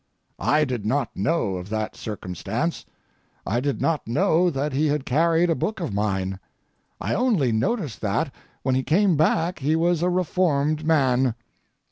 [0.39, 2.87] I did not know of that circumstance.
[3.45, 6.39] I did not know that he had carried a book of mine.
[6.99, 8.33] I only noticed that
[8.63, 11.35] when he came back he was a reformed man.